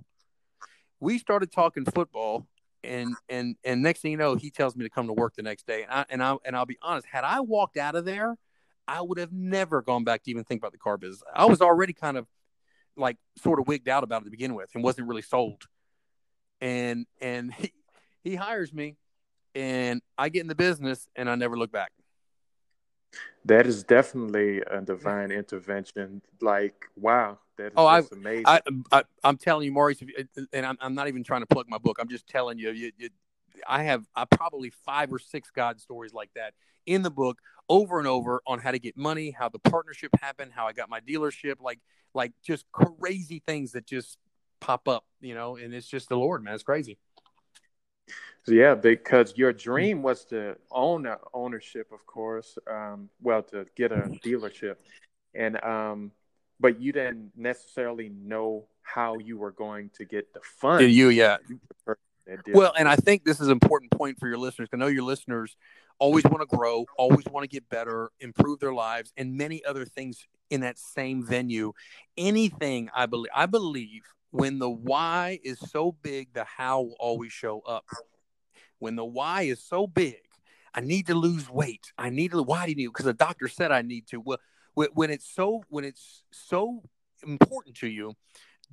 [1.00, 2.48] We started talking football,
[2.86, 5.44] and and and next thing you know, he tells me to come to work the
[5.44, 5.84] next day.
[5.84, 8.38] And I and I and I'll be honest, had I walked out of there,
[8.88, 11.24] I would have never gone back to even think about the car business.
[11.34, 12.28] I was already kind of
[12.96, 15.64] like sort of wigged out about it to begin with, and wasn't really sold.
[16.62, 17.74] And and he,
[18.24, 18.98] he hires me,
[19.54, 21.92] and I get in the business, and I never look back.
[23.46, 26.22] That is definitely a divine intervention.
[26.42, 28.46] Like, wow, that is oh, I, amazing.
[28.46, 30.02] I, I, am telling you, Maurice,
[30.54, 31.98] and I'm, I'm not even trying to plug my book.
[32.00, 33.10] I'm just telling you, you, you
[33.68, 36.54] I have I probably five or six God stories like that
[36.86, 37.40] in the book
[37.70, 40.90] over and over on how to get money, how the partnership happened, how I got
[40.90, 41.80] my dealership, like
[42.14, 44.18] like just crazy things that just
[44.60, 46.54] pop up, you know, and it's just the Lord, man.
[46.54, 46.98] It's crazy.
[48.48, 52.58] Yeah, because your dream was to own a ownership, of course.
[52.70, 54.76] Um, well, to get a dealership,
[55.34, 56.12] and um,
[56.60, 60.84] but you didn't necessarily know how you were going to get the funds.
[60.96, 61.38] You, yeah.
[62.54, 64.70] Well, and I think this is an important point for your listeners.
[64.74, 65.58] I know your listeners
[66.00, 69.86] always want to grow, always want to get better, improve their lives, and many other
[69.86, 71.74] things in that same venue.
[72.18, 77.32] Anything I believe, I believe when the why is so big, the how will always
[77.32, 77.86] show up
[78.80, 80.18] when the why is so big,
[80.74, 81.92] I need to lose weight.
[81.98, 82.44] I need to.
[82.44, 82.88] Why do you need?
[82.88, 84.20] Because the doctor said I need to.
[84.20, 84.40] Well,
[84.76, 86.84] when it's so when it's so
[87.26, 88.14] important to you,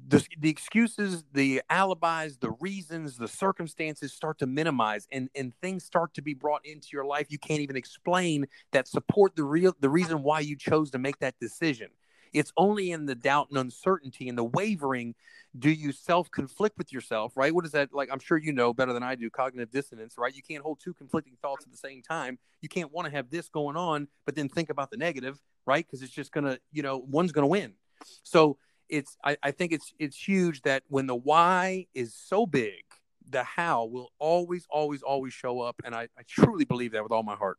[0.08, 5.84] the, the excuses, the alibis, the reasons, the circumstances start to minimize, and and things
[5.84, 9.74] start to be brought into your life you can't even explain that support the real
[9.80, 11.88] the reason why you chose to make that decision.
[12.32, 15.14] It's only in the doubt and uncertainty and the wavering
[15.58, 17.54] do you self conflict with yourself, right?
[17.54, 18.08] What is that like?
[18.10, 20.34] I'm sure you know better than I do cognitive dissonance, right?
[20.34, 22.38] You can't hold two conflicting thoughts at the same time.
[22.62, 25.84] You can't want to have this going on, but then think about the negative, right?
[25.86, 27.74] Because it's just gonna, you know, one's gonna win.
[28.22, 28.56] So
[28.88, 32.82] it's, I, I think it's, it's huge that when the why is so big,
[33.28, 35.80] the how will always, always, always show up.
[35.84, 37.58] And I, I truly believe that with all my heart.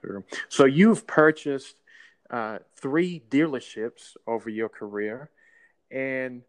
[0.00, 0.24] Sure.
[0.48, 1.76] So you've purchased
[2.30, 5.30] uh, three dealerships over your career.
[5.90, 6.42] And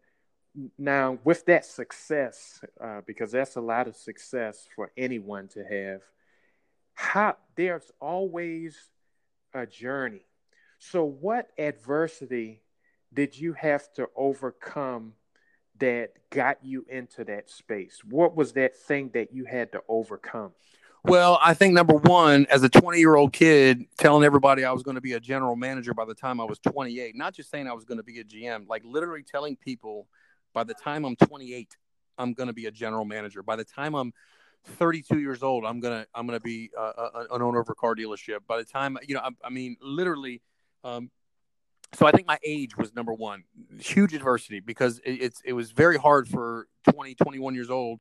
[0.78, 6.02] now, with that success, uh, because that's a lot of success for anyone to have,
[6.94, 8.76] how there's always
[9.54, 10.26] a journey.
[10.78, 12.62] So, what adversity
[13.14, 15.14] did you have to overcome
[15.78, 18.00] that got you into that space?
[18.04, 20.52] What was that thing that you had to overcome?
[21.04, 24.84] Well, I think number one, as a 20 year old kid, telling everybody I was
[24.84, 27.66] going to be a general manager by the time I was 28, not just saying
[27.66, 30.06] I was going to be a GM, like literally telling people
[30.54, 31.76] by the time I'm 28,
[32.18, 33.42] I'm going to be a general manager.
[33.42, 34.12] By the time I'm
[34.64, 38.40] 32 years old, I'm gonna I'm gonna be an owner of a car dealership.
[38.46, 40.40] By the time you know, I, I mean, literally.
[40.84, 41.10] Um,
[41.94, 43.44] so I think my age was number one,
[43.78, 48.00] huge adversity because it, it's it was very hard for 20, 21 years old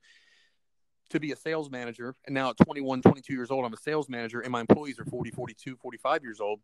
[1.11, 2.15] to be a sales manager.
[2.25, 5.05] And now at 21, 22 years old, I'm a sales manager and my employees are
[5.05, 6.59] 40, 42, 45 years old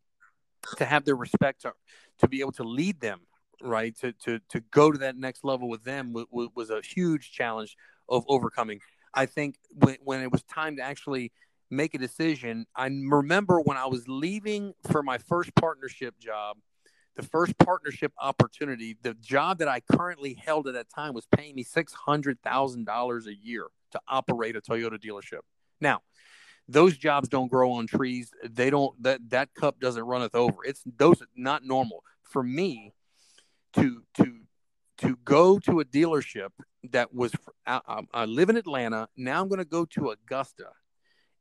[0.77, 1.73] to have their respect to,
[2.19, 3.21] to be able to lead them,
[3.61, 3.95] right.
[3.99, 7.77] To, to, to go to that next level with them was, was a huge challenge
[8.09, 8.79] of overcoming.
[9.13, 11.31] I think when, when it was time to actually
[11.69, 16.57] make a decision, I remember when I was leaving for my first partnership job,
[17.15, 21.55] the first partnership opportunity, the job that I currently held at that time was paying
[21.55, 25.41] me $600,000 a year to operate a Toyota dealership.
[25.79, 26.01] Now,
[26.67, 28.31] those jobs don't grow on trees.
[28.43, 30.57] They don't that that cup doesn't runneth over.
[30.65, 32.93] It's those not normal for me
[33.73, 34.41] to to
[34.99, 36.49] to go to a dealership
[36.91, 37.31] that was
[37.65, 39.07] I, I live in Atlanta.
[39.15, 40.69] Now I'm going to go to Augusta,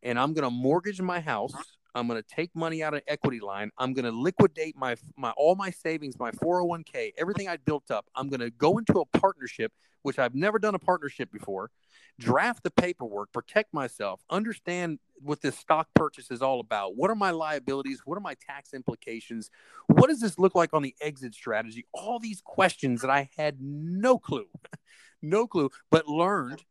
[0.02, 1.54] and I'm going to mortgage my house.
[1.96, 3.70] I'm going to take money out of equity line.
[3.78, 8.06] I'm going to liquidate my my all my savings, my 401k, everything I built up.
[8.14, 11.70] I'm going to go into a partnership, which I've never done a partnership before
[12.18, 16.96] draft the paperwork, protect myself, understand what this stock purchase is all about.
[16.96, 18.02] What are my liabilities?
[18.04, 19.50] What are my tax implications?
[19.87, 21.87] What does this look like on the exit strategy?
[21.92, 24.46] All these questions that I had no clue,
[25.22, 26.64] no clue, but learned,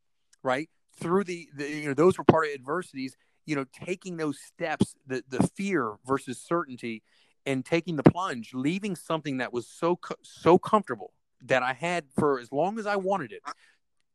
[0.43, 0.69] right?
[0.99, 4.95] Through the, the you know, those were part of adversities, you know, taking those steps,
[5.05, 7.03] the, the fear versus certainty
[7.45, 11.13] and taking the plunge, leaving something that was so, so comfortable
[11.45, 13.41] that I had for as long as I wanted it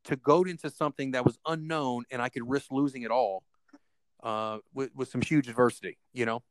[0.05, 3.43] to go into something that was unknown and I could risk losing it all
[4.23, 6.43] uh, with, with some huge adversity, you know?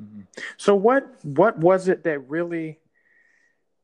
[0.00, 0.22] Mm-hmm.
[0.56, 2.78] So what, what was it that really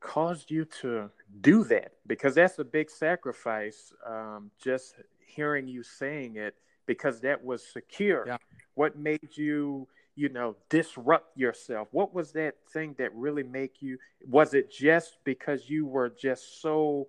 [0.01, 1.93] caused you to do that?
[2.07, 3.93] Because that's a big sacrifice.
[4.05, 4.95] Um, just
[5.27, 6.55] hearing you saying it,
[6.87, 8.25] because that was secure.
[8.27, 8.37] Yeah.
[8.75, 11.89] What made you, you know, disrupt yourself?
[11.91, 16.61] What was that thing that really make you, was it just because you were just
[16.61, 17.09] so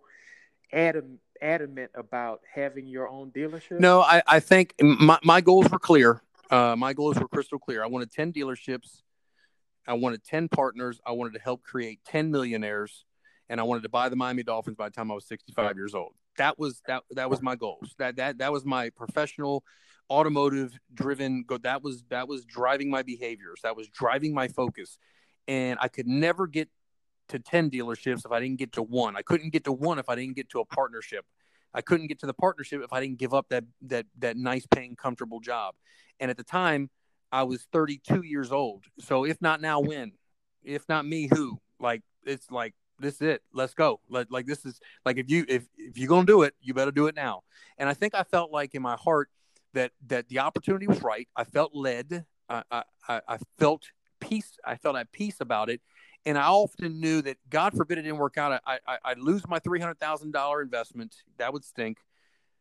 [0.74, 3.80] adamant adamant about having your own dealership?
[3.80, 6.22] No, I, I think my, my goals were clear.
[6.50, 7.84] Uh, my goals were crystal clear.
[7.84, 9.02] I wanted 10 dealerships.
[9.88, 11.00] I wanted 10 partners.
[11.06, 13.06] I wanted to help create 10 millionaires
[13.50, 15.96] and I wanted to buy the Miami Dolphins by the time I was 65 years
[15.96, 16.14] old.
[16.38, 17.96] That was that that was my goals.
[18.00, 19.64] That that that was my professional
[20.10, 23.62] automotive driven go that was that was driving my behaviors.
[23.64, 24.98] That was driving my focus.
[25.48, 26.70] And I could never get
[27.30, 29.16] to 10 dealerships if I didn't get to one.
[29.16, 31.26] I couldn't get to one if I didn't get to a partnership.
[31.74, 34.66] I couldn't get to the partnership if I didn't give up that that that nice
[34.66, 35.76] paying comfortable job.
[36.20, 36.90] And at the time,
[37.32, 38.86] I was 32 years old.
[39.00, 40.14] So if not now, when?
[40.64, 41.60] If not me, who?
[41.80, 43.44] Like it's like this is it.
[43.54, 44.00] Let's go.
[44.10, 46.92] Like, like this is like if you if if you're gonna do it, you better
[46.92, 47.44] do it now.
[47.78, 49.30] And I think I felt like in my heart
[49.74, 51.28] that that the opportunity was right.
[51.36, 52.26] I felt led.
[52.50, 52.84] I I,
[53.28, 54.58] I felt peace.
[54.66, 55.82] I felt at peace about it
[56.28, 58.62] and I often knew that God forbid it didn't work out.
[58.66, 61.16] I I I'd lose my three hundred thousand dollar investment.
[61.38, 62.00] That would stink.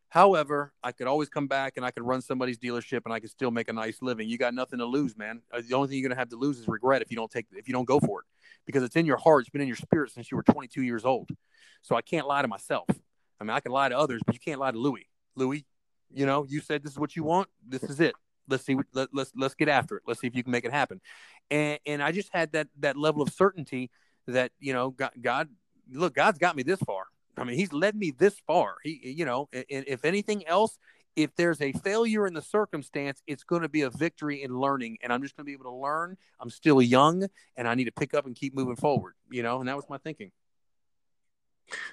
[0.09, 3.29] However, I could always come back and I could run somebody's dealership and I could
[3.29, 4.29] still make a nice living.
[4.29, 5.41] You got nothing to lose, man.
[5.51, 7.47] Uh, the only thing you're gonna have to lose is regret if you don't take
[7.51, 8.25] if you don't go for it,
[8.65, 9.41] because it's in your heart.
[9.41, 11.29] It's been in your spirit since you were 22 years old.
[11.81, 12.87] So I can't lie to myself.
[13.39, 15.07] I mean, I can lie to others, but you can't lie to Louie.
[15.35, 15.65] Louie,
[16.11, 17.49] you know, you said this is what you want.
[17.67, 18.15] This is it.
[18.49, 18.77] Let's see.
[18.93, 20.03] Let, let's let's get after it.
[20.07, 21.01] Let's see if you can make it happen
[21.49, 23.89] and and I just had that that level of certainty
[24.27, 25.49] that you know God, God
[25.91, 27.05] look God's got me this far.
[27.37, 28.75] I mean, He's led me this far.
[28.83, 30.77] He, you know, and, if anything else,
[31.15, 34.97] if there's a failure in the circumstance, it's going to be a victory in learning,
[35.01, 36.17] and I'm just going to be able to learn.
[36.39, 39.13] I'm still young, and I need to pick up and keep moving forward.
[39.31, 40.31] You know, and that was my thinking.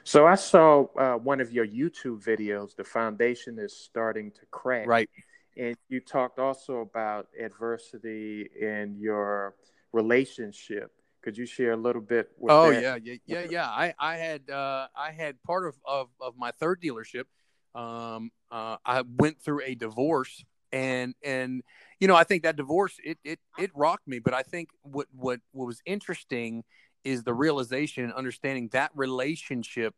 [0.05, 2.77] So I saw uh, one of your YouTube videos.
[2.77, 4.87] The foundation is starting to crack.
[4.87, 5.09] Right.
[5.57, 9.55] And you talked also about adversity in your
[9.93, 10.93] relationship.
[11.25, 12.29] Could you share a little bit?
[12.51, 12.83] oh that?
[12.83, 13.67] yeah, yeah, yeah, yeah.
[13.67, 17.25] I I had uh, I had part of, of of my third dealership.
[17.75, 21.63] Um, uh, I went through a divorce, and and
[21.99, 24.19] you know I think that divorce it it it rocked me.
[24.19, 26.63] But I think what what what was interesting
[27.05, 29.95] is the realization and understanding that relationship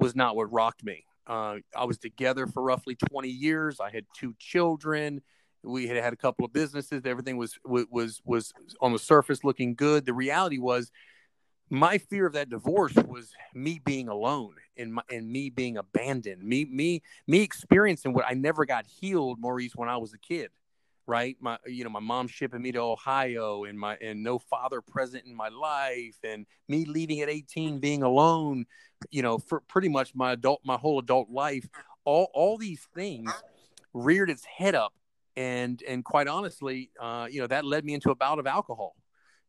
[0.00, 1.04] was not what rocked me.
[1.24, 3.78] Uh, I was together for roughly 20 years.
[3.78, 5.22] I had two children.
[5.64, 7.02] We had had a couple of businesses.
[7.04, 10.06] Everything was was was on the surface looking good.
[10.06, 10.90] The reality was,
[11.70, 16.42] my fear of that divorce was me being alone and my, and me being abandoned.
[16.42, 20.50] Me me me experiencing what I never got healed, Maurice, when I was a kid.
[21.06, 24.80] Right, my you know my mom shipping me to Ohio and my and no father
[24.80, 28.64] present in my life and me leaving at 18 being alone,
[29.10, 31.68] you know, for pretty much my adult my whole adult life.
[32.06, 33.30] All all these things
[33.92, 34.94] reared its head up
[35.36, 38.96] and and quite honestly, uh, you know, that led me into a bout of alcohol.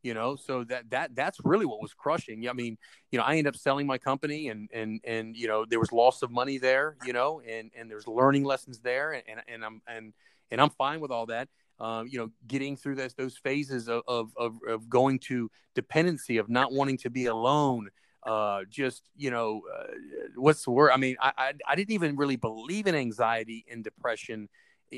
[0.02, 2.48] You know, so that that that's really what was crushing.
[2.48, 2.78] I mean,
[3.12, 5.91] you know, I ended up selling my company, and and and you know, there was
[5.91, 6.95] loss of money there.
[7.06, 10.13] You know, and and there's learning lessons there, and and I'm and
[10.52, 11.50] and I'm fine with all that.
[11.80, 16.38] Um, you know, getting through those those phases of, of of of going to dependency,
[16.38, 17.89] of not wanting to be alone,
[18.26, 19.88] uh, just you know, uh,
[20.36, 20.91] what's the word?
[20.91, 24.50] I mean, I, I, I didn't even really believe in anxiety and depression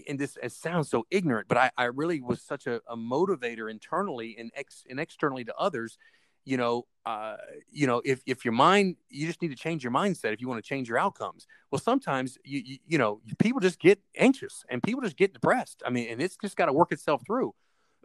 [0.07, 3.69] and this it sounds so ignorant, but I, I really was such a, a motivator
[3.69, 5.97] internally and ex and externally to others.
[6.45, 7.35] You know, uh,
[7.69, 10.47] you know, if if your mind, you just need to change your mindset if you
[10.47, 11.45] want to change your outcomes.
[11.71, 15.83] Well, sometimes you you, you know people just get anxious and people just get depressed.
[15.85, 17.53] I mean, and it's just got to work itself through.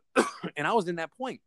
[0.56, 1.40] and I was in that point,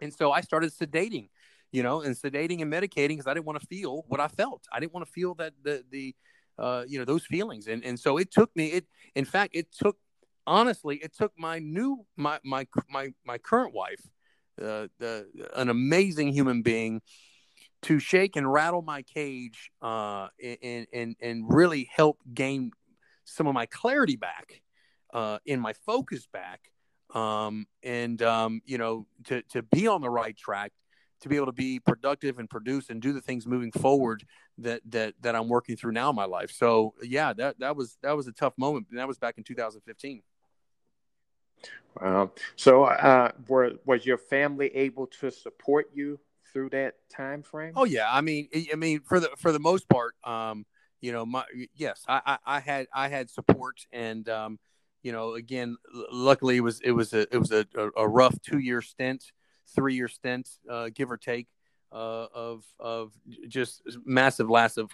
[0.00, 1.28] and so I started sedating,
[1.70, 4.64] you know, and sedating and medicating because I didn't want to feel what I felt.
[4.72, 6.14] I didn't want to feel that the the
[6.58, 7.66] uh, you know those feelings.
[7.66, 9.96] And and so it took me it in fact it took
[10.46, 14.00] honestly it took my new my my my my current wife
[14.60, 17.00] uh, the an amazing human being
[17.82, 22.70] to shake and rattle my cage uh, and and and really help gain
[23.24, 24.62] some of my clarity back
[25.12, 26.60] uh, in my focus back
[27.14, 30.72] um, and um, you know to to be on the right track
[31.22, 34.24] to be able to be productive and produce and do the things moving forward
[34.58, 36.50] that that that I'm working through now in my life.
[36.52, 38.88] So yeah, that that was that was a tough moment.
[38.90, 40.22] And that was back in 2015.
[42.00, 42.32] Wow.
[42.56, 46.18] So uh, were was your family able to support you
[46.52, 47.72] through that time frame?
[47.76, 48.06] Oh yeah.
[48.10, 50.66] I mean, I mean for the for the most part, um,
[51.00, 54.58] you know, my yes, I, I, I had I had support and um,
[55.02, 55.76] you know, again,
[56.12, 59.32] luckily it was it was a it was a, a rough two year stint,
[59.74, 61.48] three year stint, uh, give or take
[61.92, 63.12] uh, of of
[63.48, 64.90] just massive lack of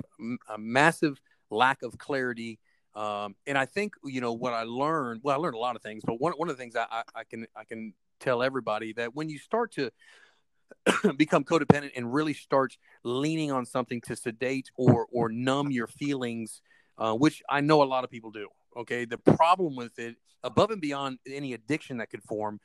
[0.48, 2.58] a massive lack of clarity.
[2.94, 5.20] Um, and I think you know what I learned.
[5.22, 7.02] Well, I learned a lot of things, but one one of the things I, I,
[7.14, 9.90] I can I can tell everybody that when you start to
[11.16, 16.60] become codependent and really start leaning on something to sedate or or numb your feelings,
[16.98, 18.48] uh, which I know a lot of people do.
[18.76, 22.60] Okay, the problem with it, above and beyond any addiction that could form,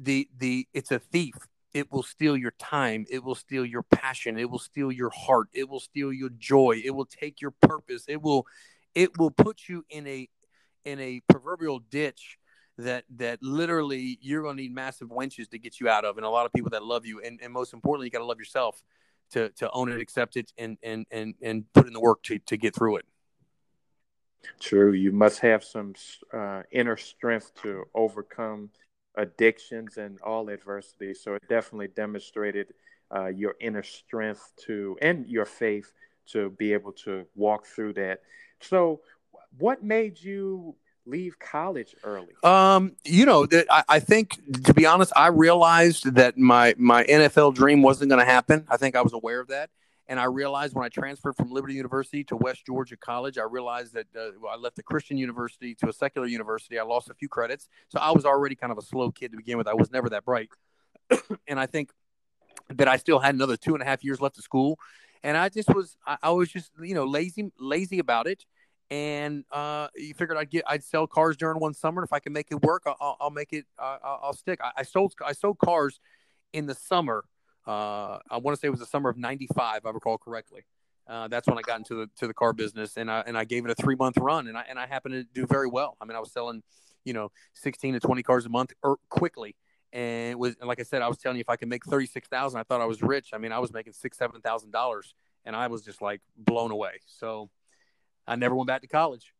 [0.00, 1.34] the the it's a thief.
[1.74, 3.04] It will steal your time.
[3.10, 4.38] It will steal your passion.
[4.38, 5.48] It will steal your heart.
[5.52, 6.80] It will steal your joy.
[6.84, 8.04] It will take your purpose.
[8.08, 8.46] It will
[8.94, 10.28] it will put you in a
[10.84, 12.38] in a proverbial ditch
[12.78, 16.24] that that literally you're going to need massive winches to get you out of and
[16.24, 17.20] a lot of people that love you.
[17.20, 18.82] And, and most importantly you got to love yourself
[19.32, 22.38] to to own it accept it and and and and put in the work to
[22.38, 23.04] to get through it.
[24.60, 24.92] True.
[24.92, 25.94] You must have some
[26.32, 28.70] uh, inner strength to overcome
[29.18, 31.12] addictions and all adversity.
[31.12, 32.68] So it definitely demonstrated
[33.14, 35.92] uh, your inner strength to and your faith
[36.28, 38.22] to be able to walk through that.
[38.60, 39.00] So,
[39.58, 40.74] what made you
[41.06, 42.28] leave college early?
[42.44, 47.04] Um, you know that I, I, think, to be honest, I realized that my my
[47.04, 48.66] NFL dream wasn't going to happen.
[48.68, 49.70] I think I was aware of that.
[50.08, 53.92] And I realized when I transferred from Liberty University to West Georgia College, I realized
[53.92, 56.78] that uh, I left a Christian university to a secular university.
[56.78, 57.68] I lost a few credits.
[57.88, 59.68] So I was already kind of a slow kid to begin with.
[59.68, 60.48] I was never that bright.
[61.46, 61.90] and I think
[62.70, 64.78] that I still had another two and a half years left of school.
[65.22, 68.46] And I just was, I, I was just, you know, lazy, lazy about it.
[68.90, 72.02] And uh, you figured I'd get, I'd sell cars during one summer.
[72.02, 74.60] If I can make it work, I'll, I'll make it, uh, I'll stick.
[74.62, 76.00] I, I sold, I sold cars
[76.54, 77.24] in the summer
[77.68, 80.62] uh, I want to say it was the summer of '95, I recall correctly.
[81.06, 83.44] Uh, that's when I got into the to the car business, and I and I
[83.44, 85.96] gave it a three month run, and I and I happened to do very well.
[86.00, 86.62] I mean, I was selling,
[87.04, 89.54] you know, 16 to 20 cars a month er, quickly,
[89.92, 91.84] and it was and like I said, I was telling you, if I could make
[91.84, 93.30] 36 thousand, I thought I was rich.
[93.34, 95.14] I mean, I was making six seven thousand dollars,
[95.44, 97.00] and I was just like blown away.
[97.06, 97.50] So
[98.26, 99.34] I never went back to college.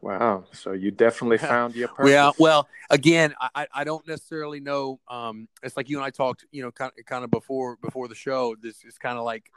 [0.00, 0.44] Wow.
[0.52, 2.12] So you definitely found your purpose.
[2.12, 2.30] Yeah.
[2.38, 5.00] Well, again, I, I don't necessarily know.
[5.08, 8.06] Um, it's like you and I talked, you know, kind of, kind of before, before
[8.06, 9.50] the show, this is kind of like,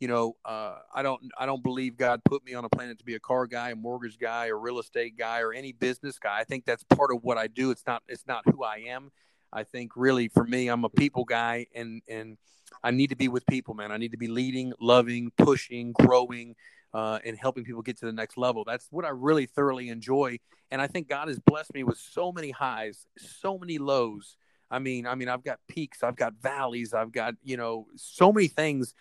[0.00, 3.04] you know, uh, I don't, I don't believe God put me on a planet to
[3.04, 6.38] be a car guy, a mortgage guy, a real estate guy, or any business guy.
[6.38, 7.70] I think that's part of what I do.
[7.70, 9.12] It's not, it's not who I am.
[9.52, 12.38] I think really for me, I'm a people guy and, and
[12.82, 13.92] I need to be with people, man.
[13.92, 16.56] I need to be leading, loving, pushing, growing,
[16.94, 18.64] uh, and helping people get to the next level.
[18.64, 20.38] That's what I really thoroughly enjoy.
[20.70, 24.36] And I think God has blessed me with so many highs, so many lows.
[24.70, 28.32] I mean, I mean, I've got peaks, I've got valleys, I've got you know so
[28.32, 28.94] many things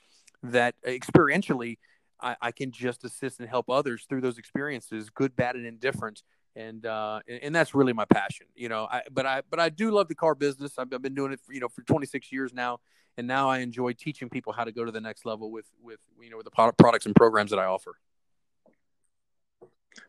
[0.44, 1.78] that experientially
[2.22, 6.24] I, I can just assist and help others through those experiences, good, bad, and indifferent.
[6.56, 8.86] And, uh, and, and that's really my passion, you know.
[8.92, 10.78] I but I but I do love the car business.
[10.78, 12.80] I've, I've been doing it, for, you know, for 26 years now,
[13.18, 16.00] and now I enjoy teaching people how to go to the next level with with
[16.22, 17.96] you know with the products and programs that I offer.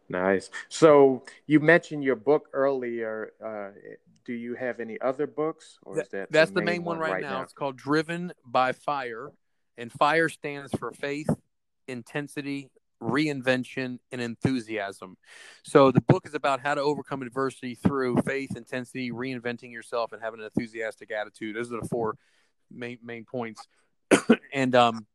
[0.09, 0.51] Nice.
[0.68, 3.32] So you mentioned your book earlier.
[3.45, 3.70] Uh,
[4.24, 6.99] do you have any other books, or is that that's the main, the main one,
[6.99, 7.38] one, right, right now.
[7.38, 7.43] now?
[7.43, 9.30] It's called Driven by Fire,
[9.76, 11.28] and fire stands for faith,
[11.88, 12.70] intensity,
[13.03, 15.17] reinvention, and enthusiasm.
[15.65, 20.23] So the book is about how to overcome adversity through faith, intensity, reinventing yourself, and
[20.23, 21.57] having an enthusiastic attitude.
[21.57, 22.17] Those are the four
[22.71, 23.67] main main points.
[24.53, 25.07] and um,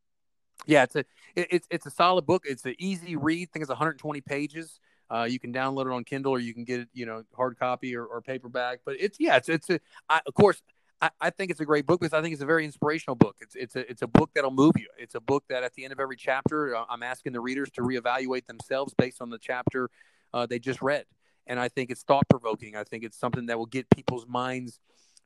[0.66, 2.44] yeah, it's a it, it's it's a solid book.
[2.46, 3.48] It's an easy read.
[3.50, 4.80] I think it's 120 pages.
[5.10, 7.58] Uh, you can download it on Kindle or you can get it, you know, hard
[7.58, 8.80] copy or, or paperback.
[8.86, 9.80] But it's yeah, it's it's a,
[10.10, 10.62] I, of course
[11.02, 13.36] I, I, think it's a great book because I think it's a very inspirational book.
[13.40, 14.88] It's it's a it's a book that'll move you.
[14.98, 17.70] It's a book that at the end of every chapter, uh, I'm asking the readers
[17.72, 19.90] to reevaluate themselves based on the chapter
[20.34, 21.06] uh, they just read.
[21.46, 22.76] And I think it's thought provoking.
[22.76, 24.80] I think it's something that will get people's minds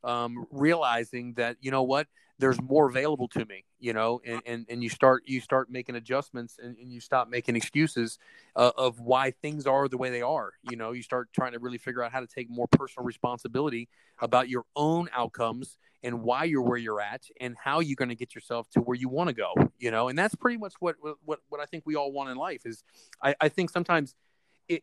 [0.03, 2.07] um, realizing that you know what
[2.41, 5.95] there's more available to me you know and, and, and you start you start making
[5.95, 8.17] adjustments and, and you stop making excuses
[8.55, 11.59] uh, of why things are the way they are you know you start trying to
[11.59, 13.87] really figure out how to take more personal responsibility
[14.19, 18.15] about your own outcomes and why you're where you're at and how you're going to
[18.15, 20.95] get yourself to where you want to go you know and that's pretty much what
[21.23, 22.83] what what i think we all want in life is
[23.21, 24.15] i, I think sometimes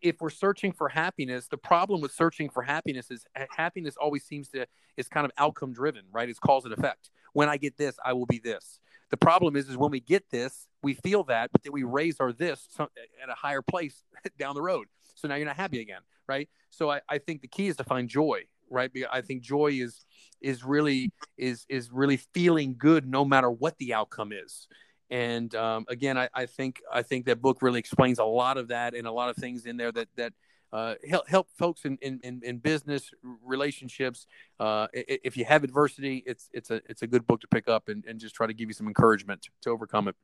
[0.03, 4.49] if we're searching for happiness, the problem with searching for happiness is happiness always seems
[4.49, 6.29] to is kind of outcome driven, right?
[6.29, 7.11] It's cause and effect.
[7.39, 8.81] When I get this, I will be this.
[9.11, 12.17] The problem is, is when we get this, we feel that, but then we raise
[12.19, 14.03] our this at a higher place
[14.41, 14.89] down the road.
[15.15, 16.49] So now you're not happy again, right?
[16.71, 18.91] So I, I think the key is to find joy, right?
[19.13, 20.05] I think joy is
[20.41, 24.67] is really is is really feeling good no matter what the outcome is.
[25.09, 28.67] And um, again, I, I, think I think that book really explains a lot of
[28.69, 30.33] that and a lot of things in there that that
[30.73, 33.11] uh, help help folks in, in, in business
[33.45, 34.27] relationships.
[34.61, 37.89] Uh, if you have adversity, it's it's a it's a good book to pick up
[37.89, 40.17] and, and just try to give you some encouragement to overcome it.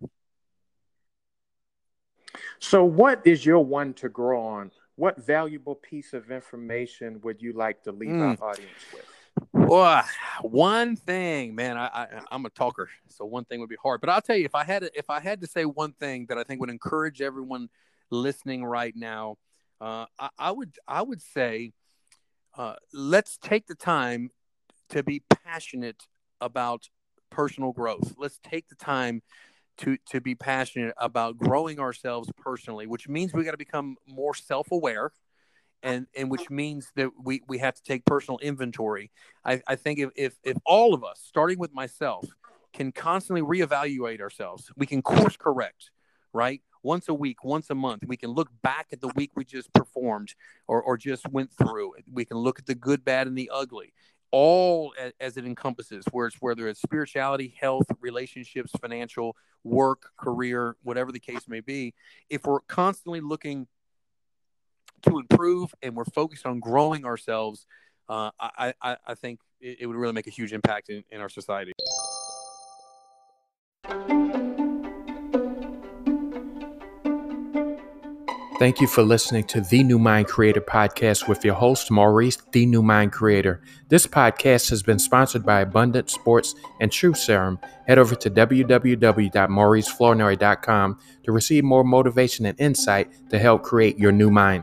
[2.59, 4.71] So, what is your one to grow on?
[4.97, 8.41] What valuable piece of information would you like to leave mm.
[8.41, 9.05] our audience with?
[9.53, 10.05] Well,
[10.43, 14.01] one thing, man, I, I am a talker, so one thing would be hard.
[14.01, 16.27] But I'll tell you, if I had to, if I had to say one thing
[16.27, 17.69] that I think would encourage everyone
[18.11, 19.39] listening right now,
[19.85, 21.73] uh, I, I, would I would say,
[22.57, 24.31] uh, let's take the time
[24.89, 26.05] to be passionate
[26.41, 26.89] about
[27.31, 28.15] personal growth.
[28.17, 29.23] Let's take the time
[29.79, 34.35] to to be passionate about growing ourselves personally, which means we got to become more
[34.35, 35.11] self aware
[35.83, 39.11] and and which means that we we have to take personal inventory.
[39.45, 42.25] I, I think if, if if all of us, starting with myself,
[42.73, 45.91] can constantly reevaluate ourselves, we can course correct,
[46.35, 46.61] right?
[46.83, 49.73] Once a week, once a month, we can look back at the week we just
[49.73, 50.35] performed
[50.69, 51.95] or or just went through.
[52.13, 53.95] We can look at the good, bad, and the ugly,
[54.31, 61.13] all as, it encompasses, where it's whether it's spirituality, health, relationships, financial, work, career, whatever
[61.13, 61.95] the case may be.
[62.29, 63.69] If we're constantly looking
[65.03, 67.65] to improve and we're focused on growing ourselves,
[68.09, 71.21] uh, I, I, I, think it, it, would really make a huge impact in, in
[71.21, 71.73] our society.
[78.57, 82.67] Thank you for listening to the New Mind Creator podcast with your host, Maurice, the
[82.67, 83.61] New Mind Creator.
[83.89, 87.59] This podcast has been sponsored by Abundant Sports and True Serum.
[87.89, 94.31] Head over to www.mauriceflournoy.com to receive more motivation and insight to help create your new
[94.31, 94.63] mind.